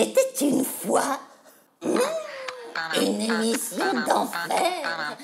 Il 0.00 0.02
était 0.02 0.46
une 0.46 0.64
fois 0.64 1.18
une 1.82 3.20
émission 3.20 3.84
d'enfer. 4.06 5.16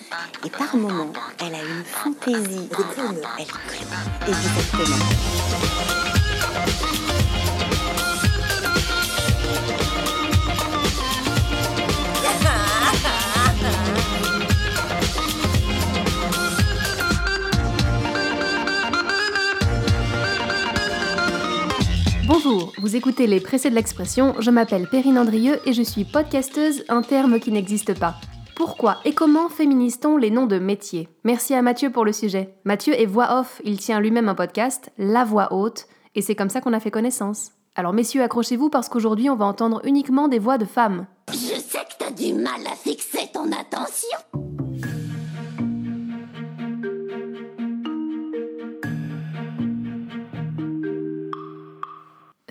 Et 0.44 0.50
par 0.50 0.74
moments, 0.74 1.12
elle 1.38 1.54
a 1.54 1.62
une 1.62 1.84
fantaisie. 1.84 2.68
Elle 2.72 2.86
clown. 2.86 3.20
Elle 3.38 3.46
clown. 3.46 3.92
Exactement. 4.26 6.13
Bonjour, 22.26 22.72
vous 22.78 22.96
écoutez 22.96 23.26
les 23.26 23.38
Pressés 23.38 23.68
de 23.68 23.74
l'expression, 23.74 24.34
je 24.38 24.50
m'appelle 24.50 24.88
Perrine 24.88 25.18
Andrieux 25.18 25.60
et 25.66 25.74
je 25.74 25.82
suis 25.82 26.04
podcasteuse, 26.04 26.82
un 26.88 27.02
terme 27.02 27.38
qui 27.38 27.52
n'existe 27.52 27.98
pas. 27.98 28.14
Pourquoi 28.56 28.96
et 29.04 29.12
comment 29.12 29.50
féminise-t-on 29.50 30.16
les 30.16 30.30
noms 30.30 30.46
de 30.46 30.58
métiers? 30.58 31.10
Merci 31.24 31.52
à 31.52 31.60
Mathieu 31.60 31.90
pour 31.90 32.06
le 32.06 32.14
sujet. 32.14 32.54
Mathieu 32.64 32.98
est 32.98 33.04
voix 33.04 33.40
off, 33.40 33.60
il 33.64 33.78
tient 33.78 34.00
lui-même 34.00 34.30
un 34.30 34.34
podcast, 34.34 34.90
La 34.96 35.24
Voix 35.24 35.52
Haute, 35.52 35.86
et 36.14 36.22
c'est 36.22 36.34
comme 36.34 36.48
ça 36.48 36.62
qu'on 36.62 36.72
a 36.72 36.80
fait 36.80 36.90
connaissance. 36.90 37.50
Alors 37.74 37.92
messieurs, 37.92 38.22
accrochez-vous 38.22 38.70
parce 38.70 38.88
qu'aujourd'hui 38.88 39.28
on 39.28 39.36
va 39.36 39.44
entendre 39.44 39.82
uniquement 39.84 40.28
des 40.28 40.38
voix 40.38 40.56
de 40.56 40.64
femmes. 40.64 41.06
Je 41.30 41.36
sais 41.36 41.78
que 41.78 41.98
t'as 41.98 42.10
du 42.10 42.32
mal 42.32 42.66
à 42.66 42.74
fixer 42.74 43.28
ton 43.34 43.52
attention. 43.52 44.53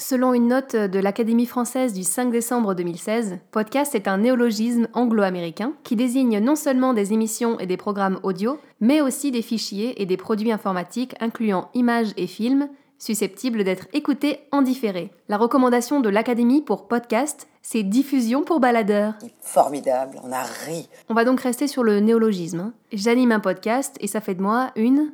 Selon 0.06 0.34
une 0.34 0.50
note 0.50 0.76
de 0.76 1.00
l'Académie 1.00 1.46
française 1.46 1.94
du 1.94 2.04
5 2.04 2.30
décembre 2.30 2.74
2016, 2.74 3.40
podcast 3.52 3.96
est 3.96 4.10
un 4.10 4.18
néologisme 4.18 4.90
anglo-américain 4.92 5.72
qui 5.84 5.96
désigne 5.96 6.40
non 6.40 6.58
seulement 6.58 6.94
des 6.94 7.14
émissions 7.14 7.58
et 7.58 7.68
des 7.68 7.78
programmes 7.78 8.20
audio, 8.22 8.60
mais 8.82 9.00
aussi 9.00 9.32
des 9.32 9.42
fichiers 9.42 10.02
et 10.02 10.06
des 10.06 10.18
produits 10.18 10.52
informatiques 10.52 11.16
incluant 11.22 11.70
images 11.74 12.12
et 12.18 12.28
films 12.28 12.68
susceptibles 13.00 13.64
d'être 13.64 13.88
écoutés 13.94 14.40
en 14.52 14.62
différé. 14.62 15.10
La 15.30 15.38
recommandation 15.38 16.02
de 16.02 16.10
l'Académie 16.10 16.62
pour 16.62 16.90
podcast, 16.90 17.48
c'est 17.62 17.84
diffusion 17.84 18.44
pour 18.44 18.60
baladeurs. 18.60 19.14
Formidable, 19.40 20.20
on 20.22 20.34
a 20.34 20.44
ri. 20.66 20.90
On 21.08 21.14
va 21.14 21.24
donc 21.24 21.40
rester 21.40 21.68
sur 21.68 21.82
le 21.82 22.02
néologisme. 22.02 22.60
hein. 22.60 22.74
J'anime 22.92 23.32
un 23.32 23.40
podcast 23.40 23.96
et 24.02 24.08
ça 24.08 24.20
fait 24.20 24.36
de 24.36 24.42
moi 24.42 24.72
une... 24.76 25.14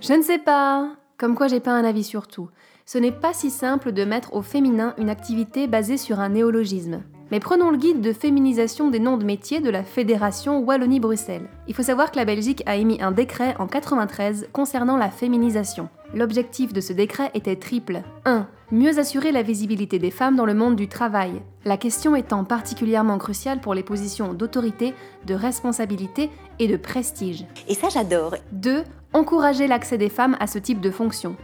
Je 0.00 0.12
ne 0.12 0.22
sais 0.22 0.38
pas. 0.38 0.90
Comme 1.18 1.34
quoi 1.34 1.48
j'ai 1.48 1.60
pas 1.60 1.72
un 1.72 1.84
avis 1.84 2.04
sur 2.04 2.28
tout. 2.28 2.48
Ce 2.92 2.98
n'est 2.98 3.12
pas 3.12 3.32
si 3.32 3.50
simple 3.50 3.92
de 3.92 4.04
mettre 4.04 4.34
au 4.34 4.42
féminin 4.42 4.94
une 4.98 5.10
activité 5.10 5.68
basée 5.68 5.96
sur 5.96 6.18
un 6.18 6.30
néologisme. 6.30 7.02
Mais 7.30 7.38
prenons 7.38 7.70
le 7.70 7.76
guide 7.76 8.00
de 8.00 8.12
féminisation 8.12 8.90
des 8.90 8.98
noms 8.98 9.16
de 9.16 9.24
métiers 9.24 9.60
de 9.60 9.70
la 9.70 9.84
Fédération 9.84 10.58
Wallonie-Bruxelles. 10.58 11.48
Il 11.68 11.74
faut 11.76 11.84
savoir 11.84 12.10
que 12.10 12.16
la 12.16 12.24
Belgique 12.24 12.64
a 12.66 12.74
émis 12.74 13.00
un 13.00 13.12
décret 13.12 13.54
en 13.60 13.68
93 13.68 14.48
concernant 14.52 14.96
la 14.96 15.08
féminisation. 15.08 15.88
L'objectif 16.14 16.72
de 16.72 16.80
ce 16.80 16.92
décret 16.92 17.30
était 17.34 17.54
triple. 17.54 18.02
1. 18.24 18.48
Mieux 18.72 18.98
assurer 18.98 19.30
la 19.30 19.42
visibilité 19.42 20.00
des 20.00 20.10
femmes 20.10 20.34
dans 20.34 20.44
le 20.44 20.54
monde 20.54 20.74
du 20.74 20.88
travail. 20.88 21.42
La 21.64 21.76
question 21.76 22.16
étant 22.16 22.42
particulièrement 22.42 23.18
cruciale 23.18 23.60
pour 23.60 23.74
les 23.74 23.84
positions 23.84 24.34
d'autorité, 24.34 24.94
de 25.26 25.34
responsabilité 25.34 26.28
et 26.58 26.66
de 26.66 26.76
prestige. 26.76 27.46
Et 27.68 27.74
ça, 27.74 27.88
j'adore. 27.88 28.34
2. 28.50 28.82
Encourager 29.12 29.68
l'accès 29.68 29.96
des 29.96 30.08
femmes 30.08 30.36
à 30.40 30.48
ce 30.48 30.58
type 30.58 30.80
de 30.80 30.90
fonction. 30.90 31.36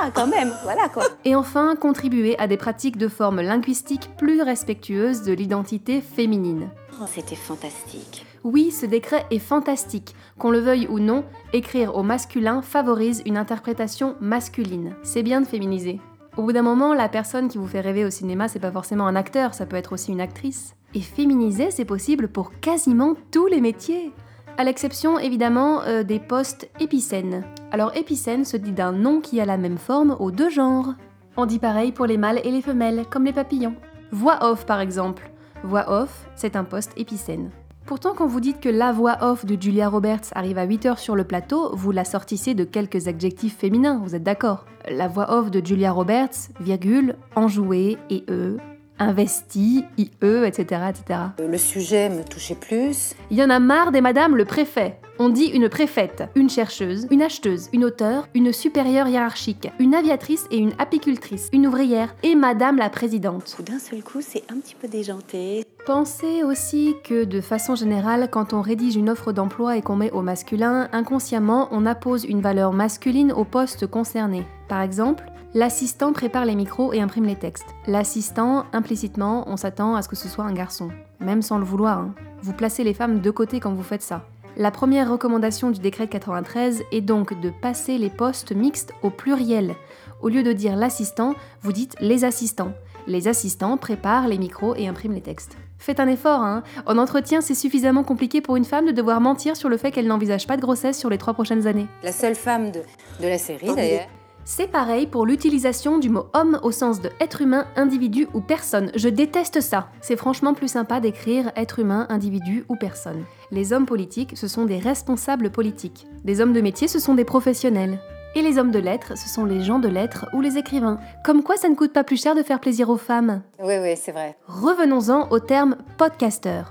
Ah, 0.00 0.10
quand 0.12 0.26
même, 0.26 0.52
voilà 0.64 0.88
quoi. 0.88 1.04
Et 1.24 1.34
enfin, 1.34 1.76
contribuer 1.76 2.38
à 2.38 2.46
des 2.46 2.56
pratiques 2.56 2.96
de 2.96 3.08
forme 3.08 3.40
linguistique 3.40 4.10
plus 4.18 4.42
respectueuses 4.42 5.22
de 5.22 5.32
l'identité 5.32 6.00
féminine. 6.00 6.70
Oh, 7.00 7.04
C'était 7.06 7.36
fantastique. 7.36 8.26
Oui, 8.44 8.70
ce 8.70 8.86
décret 8.86 9.24
est 9.30 9.38
fantastique. 9.38 10.14
Qu'on 10.38 10.50
le 10.50 10.58
veuille 10.58 10.86
ou 10.88 10.98
non, 10.98 11.24
écrire 11.52 11.96
au 11.96 12.02
masculin 12.02 12.60
favorise 12.60 13.22
une 13.24 13.38
interprétation 13.38 14.16
masculine. 14.20 14.94
C'est 15.02 15.22
bien 15.22 15.40
de 15.40 15.46
féminiser. 15.46 16.00
Au 16.36 16.42
bout 16.42 16.52
d'un 16.52 16.62
moment, 16.62 16.94
la 16.94 17.08
personne 17.08 17.48
qui 17.48 17.58
vous 17.58 17.66
fait 17.66 17.80
rêver 17.80 18.04
au 18.04 18.10
cinéma, 18.10 18.48
c'est 18.48 18.58
pas 18.58 18.72
forcément 18.72 19.06
un 19.06 19.16
acteur, 19.16 19.54
ça 19.54 19.66
peut 19.66 19.76
être 19.76 19.92
aussi 19.92 20.12
une 20.12 20.20
actrice. 20.20 20.74
Et 20.94 21.00
féminiser, 21.00 21.70
c'est 21.70 21.84
possible 21.84 22.28
pour 22.28 22.58
quasiment 22.60 23.14
tous 23.30 23.46
les 23.46 23.60
métiers. 23.60 24.12
À 24.56 24.62
l'exception 24.62 25.18
évidemment 25.18 25.82
euh, 25.82 26.04
des 26.04 26.20
postes 26.20 26.70
épicènes. 26.78 27.44
Alors 27.72 27.96
épicène 27.96 28.44
se 28.44 28.56
dit 28.56 28.70
d'un 28.70 28.92
nom 28.92 29.20
qui 29.20 29.40
a 29.40 29.44
la 29.44 29.56
même 29.56 29.78
forme 29.78 30.16
aux 30.20 30.30
deux 30.30 30.48
genres. 30.48 30.94
On 31.36 31.44
dit 31.44 31.58
pareil 31.58 31.90
pour 31.90 32.06
les 32.06 32.18
mâles 32.18 32.40
et 32.44 32.52
les 32.52 32.62
femelles, 32.62 33.04
comme 33.10 33.24
les 33.24 33.32
papillons. 33.32 33.74
Voix 34.12 34.38
off 34.48 34.64
par 34.64 34.78
exemple. 34.78 35.28
Voix 35.64 35.90
off, 35.90 36.28
c'est 36.36 36.54
un 36.54 36.62
poste 36.62 36.92
épicène. 36.96 37.50
Pourtant, 37.84 38.14
quand 38.14 38.26
vous 38.26 38.40
dites 38.40 38.60
que 38.60 38.68
la 38.68 38.92
voix 38.92 39.18
off 39.22 39.44
de 39.44 39.60
Julia 39.60 39.88
Roberts 39.88 40.30
arrive 40.36 40.58
à 40.58 40.66
8h 40.66 40.98
sur 40.98 41.16
le 41.16 41.24
plateau, 41.24 41.74
vous 41.74 41.90
la 41.90 42.04
sortissez 42.04 42.54
de 42.54 42.64
quelques 42.64 43.08
adjectifs 43.08 43.58
féminins, 43.58 44.00
vous 44.02 44.14
êtes 44.14 44.22
d'accord? 44.22 44.66
La 44.88 45.08
voix 45.08 45.32
off 45.36 45.50
de 45.50 45.64
Julia 45.64 45.90
Roberts, 45.90 46.50
virgule, 46.60 47.16
enjouée, 47.34 47.98
et 48.08 48.24
e, 48.30 48.56
investi, 48.98 49.84
IE, 49.98 50.10
etc., 50.46 50.82
etc. 50.88 51.20
Le 51.38 51.58
sujet 51.58 52.08
me 52.08 52.22
touchait 52.24 52.54
plus. 52.54 53.14
Il 53.30 53.36
y 53.36 53.42
en 53.42 53.50
a 53.50 53.58
marre 53.58 53.92
des 53.92 54.00
madame 54.00 54.36
le 54.36 54.44
préfet. 54.44 54.98
On 55.20 55.28
dit 55.28 55.44
une 55.44 55.68
préfète, 55.68 56.24
une 56.34 56.50
chercheuse, 56.50 57.06
une 57.12 57.22
acheteuse, 57.22 57.68
une 57.72 57.84
auteure, 57.84 58.26
une 58.34 58.52
supérieure 58.52 59.06
hiérarchique, 59.06 59.70
une 59.78 59.94
aviatrice 59.94 60.46
et 60.50 60.56
une 60.56 60.72
apicultrice, 60.78 61.50
une 61.52 61.68
ouvrière 61.68 62.16
et 62.24 62.34
madame 62.34 62.78
la 62.78 62.90
présidente. 62.90 63.56
D'un 63.64 63.78
seul 63.78 64.02
coup, 64.02 64.20
c'est 64.20 64.42
un 64.50 64.56
petit 64.56 64.74
peu 64.74 64.88
déjanté. 64.88 65.64
Pensez 65.86 66.42
aussi 66.42 66.96
que 67.04 67.24
de 67.24 67.40
façon 67.40 67.76
générale, 67.76 68.28
quand 68.28 68.54
on 68.54 68.60
rédige 68.60 68.96
une 68.96 69.08
offre 69.08 69.32
d'emploi 69.32 69.76
et 69.76 69.82
qu'on 69.82 69.94
met 69.94 70.10
au 70.10 70.22
masculin, 70.22 70.88
inconsciemment, 70.92 71.68
on 71.70 71.86
appose 71.86 72.24
une 72.24 72.40
valeur 72.40 72.72
masculine 72.72 73.30
au 73.30 73.44
poste 73.44 73.86
concerné. 73.86 74.44
Par 74.66 74.80
exemple, 74.80 75.24
l'assistant 75.54 76.12
prépare 76.12 76.44
les 76.44 76.54
micros 76.54 76.92
et 76.92 77.00
imprime 77.00 77.24
les 77.24 77.36
textes. 77.36 77.66
L'assistant, 77.86 78.66
implicitement, 78.72 79.44
on 79.46 79.56
s'attend 79.56 79.94
à 79.94 80.02
ce 80.02 80.08
que 80.08 80.16
ce 80.16 80.28
soit 80.28 80.44
un 80.44 80.52
garçon. 80.52 80.88
Même 81.20 81.42
sans 81.42 81.58
le 81.58 81.64
vouloir. 81.64 81.98
hein. 81.98 82.14
Vous 82.42 82.52
placez 82.52 82.84
les 82.84 82.94
femmes 82.94 83.20
de 83.20 83.30
côté 83.30 83.60
quand 83.60 83.72
vous 83.72 83.82
faites 83.82 84.02
ça. 84.02 84.26
La 84.56 84.70
première 84.70 85.10
recommandation 85.10 85.70
du 85.70 85.80
décret 85.80 86.06
de 86.06 86.10
93 86.12 86.82
est 86.92 87.00
donc 87.00 87.40
de 87.40 87.50
passer 87.50 87.98
les 87.98 88.10
postes 88.10 88.52
mixtes 88.52 88.92
au 89.02 89.10
pluriel. 89.10 89.74
Au 90.22 90.28
lieu 90.28 90.42
de 90.42 90.52
dire 90.52 90.76
l'assistant, 90.76 91.34
vous 91.62 91.72
dites 91.72 91.96
les 92.00 92.24
assistants. 92.24 92.72
Les 93.06 93.26
assistants 93.28 93.76
préparent 93.76 94.28
les 94.28 94.38
micros 94.38 94.74
et 94.76 94.86
impriment 94.88 95.14
les 95.14 95.20
textes. 95.20 95.56
Faites 95.78 96.00
un 96.00 96.08
effort, 96.08 96.40
hein. 96.40 96.62
En 96.86 96.98
entretien, 96.98 97.40
c'est 97.40 97.54
suffisamment 97.54 98.04
compliqué 98.04 98.40
pour 98.40 98.56
une 98.56 98.64
femme 98.64 98.86
de 98.86 98.92
devoir 98.92 99.20
mentir 99.20 99.56
sur 99.56 99.68
le 99.68 99.76
fait 99.76 99.90
qu'elle 99.90 100.06
n'envisage 100.06 100.46
pas 100.46 100.56
de 100.56 100.62
grossesse 100.62 100.98
sur 100.98 101.10
les 101.10 101.18
trois 101.18 101.34
prochaines 101.34 101.66
années. 101.66 101.86
La 102.02 102.12
seule 102.12 102.34
femme 102.36 102.70
de, 102.70 102.80
de 103.20 103.28
la 103.28 103.38
série 103.38 103.74
d'ailleurs. 103.74 104.06
C'est 104.46 104.70
pareil 104.70 105.06
pour 105.06 105.24
l'utilisation 105.24 105.96
du 105.96 106.10
mot 106.10 106.26
homme 106.34 106.60
au 106.62 106.70
sens 106.70 107.00
de 107.00 107.08
être 107.18 107.40
humain, 107.40 107.66
individu 107.76 108.28
ou 108.34 108.42
personne. 108.42 108.90
Je 108.94 109.08
déteste 109.08 109.62
ça. 109.62 109.88
C'est 110.02 110.18
franchement 110.18 110.52
plus 110.52 110.68
sympa 110.68 111.00
d'écrire 111.00 111.50
être 111.56 111.78
humain, 111.78 112.06
individu 112.10 112.66
ou 112.68 112.76
personne. 112.76 113.24
Les 113.50 113.72
hommes 113.72 113.86
politiques, 113.86 114.36
ce 114.36 114.46
sont 114.46 114.66
des 114.66 114.78
responsables 114.78 115.50
politiques. 115.50 116.06
Des 116.24 116.42
hommes 116.42 116.52
de 116.52 116.60
métier, 116.60 116.88
ce 116.88 116.98
sont 116.98 117.14
des 117.14 117.24
professionnels. 117.24 117.98
Et 118.34 118.42
les 118.42 118.58
hommes 118.58 118.70
de 118.70 118.78
lettres, 118.78 119.16
ce 119.16 119.30
sont 119.30 119.46
les 119.46 119.62
gens 119.62 119.78
de 119.78 119.88
lettres 119.88 120.26
ou 120.34 120.42
les 120.42 120.58
écrivains. 120.58 120.98
Comme 121.24 121.42
quoi 121.42 121.56
ça 121.56 121.70
ne 121.70 121.74
coûte 121.74 121.94
pas 121.94 122.04
plus 122.04 122.20
cher 122.20 122.34
de 122.34 122.42
faire 122.42 122.60
plaisir 122.60 122.90
aux 122.90 122.98
femmes. 122.98 123.40
Oui, 123.62 123.76
oui, 123.80 123.96
c'est 123.96 124.12
vrai. 124.12 124.36
Revenons-en 124.46 125.30
au 125.30 125.38
terme 125.38 125.76
podcaster. 125.96 126.64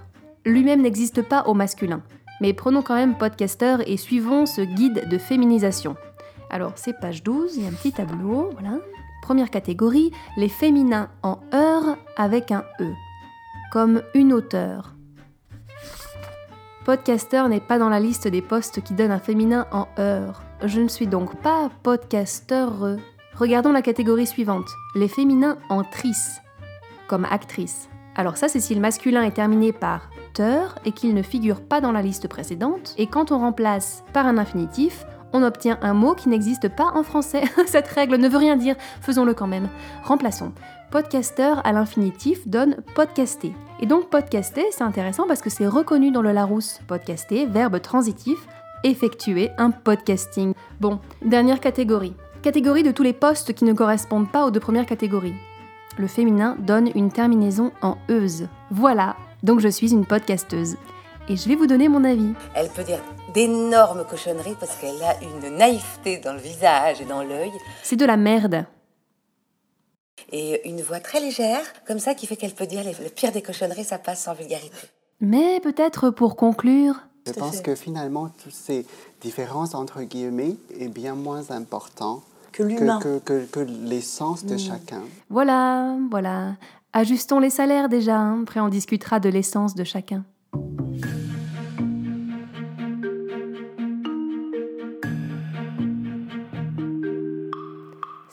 Lui-même 0.45 0.83
n'existe 0.83 1.23
pas 1.23 1.45
au 1.47 1.55
masculin. 1.55 2.03
Mais 2.39 2.53
prenons 2.53 2.83
quand 2.83 2.95
même 2.95 3.17
podcaster 3.17 3.77
et 3.87 3.97
suivons 3.97 4.45
ce 4.45 4.61
guide 4.61 5.07
de 5.09 5.17
féminisation. 5.17 5.95
Alors, 6.53 6.73
c'est 6.75 6.93
page 6.93 7.23
12, 7.23 7.57
il 7.57 7.63
y 7.63 7.65
a 7.65 7.69
un 7.69 7.73
petit 7.73 7.91
tableau, 7.91 8.51
voilà. 8.53 8.77
Première 9.23 9.49
catégorie, 9.49 10.11
les 10.37 10.49
féminins 10.49 11.09
en 11.23 11.39
heure 11.51 11.97
avec 12.15 12.51
un 12.51 12.63
E. 12.79 12.93
Comme 13.71 14.03
une 14.13 14.31
auteure. 14.33 14.93
Podcaster 16.85 17.47
n'est 17.49 17.59
pas 17.59 17.79
dans 17.79 17.89
la 17.89 17.99
liste 17.99 18.27
des 18.27 18.43
postes 18.43 18.83
qui 18.83 18.93
donnent 18.93 19.09
un 19.09 19.17
féminin 19.17 19.65
en 19.71 19.87
heure. 19.97 20.43
Je 20.63 20.79
ne 20.79 20.89
suis 20.89 21.07
donc 21.07 21.41
pas 21.41 21.71
podcaster. 21.81 22.67
Regardons 23.33 23.71
la 23.71 23.81
catégorie 23.81 24.27
suivante, 24.27 24.69
les 24.93 25.07
féminins 25.07 25.57
en 25.69 25.83
trice, 25.83 26.39
comme 27.07 27.25
actrice. 27.25 27.89
Alors 28.15 28.37
ça, 28.37 28.47
c'est 28.47 28.59
si 28.59 28.75
le 28.75 28.81
masculin 28.81 29.23
est 29.23 29.31
terminé 29.31 29.73
par 29.73 30.11
teur 30.35 30.75
et 30.85 30.91
qu'il 30.91 31.15
ne 31.15 31.23
figure 31.23 31.61
pas 31.61 31.81
dans 31.81 31.91
la 31.91 32.03
liste 32.03 32.27
précédente. 32.27 32.93
Et 32.99 33.07
quand 33.07 33.31
on 33.31 33.39
remplace 33.39 34.03
par 34.13 34.27
un 34.27 34.37
infinitif, 34.37 35.03
on 35.33 35.43
obtient 35.43 35.77
un 35.81 35.93
mot 35.93 36.13
qui 36.13 36.29
n'existe 36.29 36.69
pas 36.69 36.91
en 36.93 37.03
français. 37.03 37.43
Cette 37.65 37.87
règle 37.87 38.17
ne 38.17 38.29
veut 38.29 38.37
rien 38.37 38.55
dire, 38.55 38.75
faisons-le 39.01 39.33
quand 39.33 39.47
même. 39.47 39.67
Remplaçons. 40.03 40.53
Podcaster 40.91 41.55
à 41.63 41.73
l'infinitif 41.73 42.47
donne 42.47 42.77
podcaster. 42.93 43.53
Et 43.79 43.87
donc 43.87 44.09
podcaster, 44.09 44.65
c'est 44.71 44.83
intéressant 44.83 45.25
parce 45.27 45.41
que 45.41 45.49
c'est 45.49 45.67
reconnu 45.67 46.11
dans 46.11 46.21
le 46.21 46.31
Larousse. 46.31 46.79
Podcaster, 46.87 47.47
verbe 47.47 47.81
transitif, 47.81 48.37
effectuer 48.83 49.49
un 49.57 49.71
podcasting. 49.71 50.53
Bon, 50.79 50.99
dernière 51.25 51.59
catégorie. 51.59 52.13
Catégorie 52.43 52.83
de 52.83 52.91
tous 52.91 53.03
les 53.03 53.13
postes 53.13 53.53
qui 53.53 53.65
ne 53.65 53.73
correspondent 53.73 54.31
pas 54.31 54.45
aux 54.45 54.51
deux 54.51 54.59
premières 54.59 54.85
catégories. 54.85 55.33
le 55.97 56.07
féminin 56.07 56.55
donne 56.59 56.89
une 56.95 57.11
terminaison 57.11 57.71
en 57.81 57.97
euse. 58.09 58.47
Voilà, 58.71 59.15
donc 59.43 59.59
je 59.59 59.67
suis 59.67 59.93
une 59.93 60.05
podcasteuse. 60.05 60.75
Et 61.29 61.37
je 61.37 61.47
vais 61.47 61.55
vous 61.55 61.67
donner 61.67 61.87
mon 61.87 62.03
avis. 62.03 62.33
Elle 62.53 62.69
peut 62.69 62.83
dire 62.83 62.99
d'énormes 63.33 64.03
cochonneries 64.05 64.55
parce 64.59 64.75
qu'elle 64.75 65.01
a 65.03 65.15
une 65.23 65.55
naïveté 65.57 66.17
dans 66.17 66.33
le 66.33 66.39
visage 66.39 67.01
et 67.01 67.05
dans 67.05 67.23
l'œil. 67.23 67.51
C'est 67.81 67.95
de 67.95 68.05
la 68.05 68.17
merde. 68.17 68.65
Et 70.31 70.67
une 70.69 70.81
voix 70.81 70.99
très 70.99 71.19
légère, 71.21 71.61
comme 71.87 71.99
ça, 71.99 72.13
qui 72.15 72.27
fait 72.27 72.35
qu'elle 72.35 72.53
peut 72.53 72.65
dire 72.67 72.83
le 72.83 73.09
pire 73.09 73.31
des 73.31 73.41
cochonneries, 73.41 73.83
ça 73.83 73.99
passe 73.99 74.23
sans 74.23 74.33
vulgarité. 74.33 74.75
Mais 75.21 75.59
peut-être 75.61 76.09
pour 76.09 76.35
conclure, 76.35 76.95
Je 77.25 77.31
pense 77.31 77.61
que 77.61 77.75
finalement, 77.75 78.29
toutes 78.43 78.51
ces 78.53 78.85
différences 79.21 79.75
entre 79.75 80.01
guillemets 80.01 80.57
est 80.77 80.89
bien 80.89 81.15
moins 81.15 81.51
important 81.51 82.21
Que 82.51 82.63
que, 82.63 82.67
l'humain. 82.67 82.99
que, 82.99 83.19
que- 83.19 83.45
que 83.45 83.59
l'essence 83.61 84.43
de 84.45 84.57
chacun. 84.57 85.01
voilà, 85.29 85.95
voilà. 86.11 86.55
Ajustons 86.91 87.39
les 87.39 87.49
salaires 87.49 87.87
déjà, 87.87 88.17
hein. 88.17 88.41
après 88.43 88.59
on 88.59 88.67
discutera 88.67 89.19
de 89.21 89.29
l'essence 89.29 89.73
de 89.73 89.83
chacun. 89.85 90.25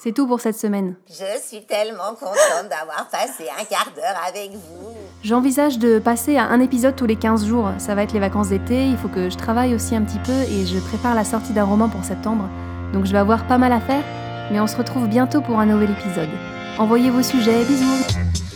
C'est 0.03 0.13
tout 0.13 0.27
pour 0.27 0.41
cette 0.41 0.57
semaine. 0.57 0.95
Je 1.11 1.39
suis 1.47 1.63
tellement 1.67 2.15
contente 2.19 2.71
d'avoir 2.71 3.07
passé 3.11 3.45
un 3.51 3.65
quart 3.67 3.93
d'heure 3.95 4.17
avec 4.27 4.51
vous. 4.53 4.95
J'envisage 5.23 5.79
de 5.79 5.99
passer 5.99 6.39
à 6.39 6.45
un 6.45 6.59
épisode 6.61 6.97
tous 6.97 7.05
les 7.05 7.17
15 7.17 7.45
jours. 7.45 7.69
Ça 7.77 7.95
va 7.95 8.05
être 8.05 8.15
les 8.15 8.19
vacances 8.19 8.49
d'été, 8.49 8.87
il 8.87 8.97
faut 8.97 9.09
que 9.09 9.29
je 9.29 9.37
travaille 9.37 9.75
aussi 9.75 9.95
un 9.95 10.01
petit 10.01 10.19
peu 10.21 10.33
et 10.33 10.65
je 10.65 10.79
prépare 10.79 11.15
la 11.15 11.25
sortie 11.25 11.53
d'un 11.53 11.65
roman 11.65 11.91
pour 11.91 12.03
septembre. 12.03 12.49
Donc 12.95 13.05
je 13.05 13.13
vais 13.13 13.19
avoir 13.19 13.47
pas 13.47 13.59
mal 13.59 13.73
à 13.73 13.81
faire, 13.81 14.03
mais 14.51 14.59
on 14.59 14.67
se 14.67 14.77
retrouve 14.79 15.07
bientôt 15.07 15.43
pour 15.43 15.61
un 15.61 15.67
nouvel 15.67 15.91
épisode. 15.91 16.31
Envoyez 16.79 17.11
vos 17.11 17.23
sujets, 17.23 17.63
bisous 17.67 18.50